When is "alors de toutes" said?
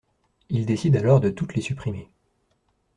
0.97-1.53